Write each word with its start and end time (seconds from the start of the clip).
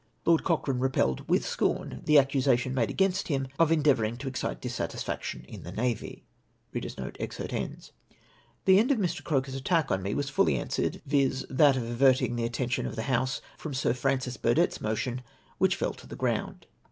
"Lord 0.25 0.43
Cochrane 0.43 0.79
repelled 0.79 1.29
with 1.29 1.45
scorn 1.45 2.01
the 2.05 2.17
accusation 2.17 2.73
made 2.73 2.89
against 2.89 3.27
him 3.27 3.47
of 3.59 3.71
endeavouring 3.71 4.17
to 4.17 4.27
excite 4.27 4.59
dissatisfaction 4.59 5.45
in 5.47 5.61
the 5.61 5.71
navy." 5.71 6.23
The 6.73 6.91
end 8.79 8.91
of 8.91 8.97
Mr. 8.97 9.23
Croker's 9.23 9.53
attack 9.53 9.91
on 9.91 10.01
me 10.01 10.15
was 10.15 10.27
fully 10.27 10.57
answered, 10.57 11.03
viz. 11.05 11.45
that 11.51 11.77
of 11.77 11.83
averting 11.83 12.35
the 12.35 12.45
attention 12.45 12.87
of 12.87 12.95
the 12.95 13.03
House 13.13 13.41
from 13.59 13.75
Sir 13.75 13.93
Francis 13.93 14.37
Burdett's 14.37 14.81
motion, 14.81 15.21
which 15.59 15.75
fell 15.75 15.93
to 15.93 16.07
the 16.07 16.15
ground. 16.15 16.65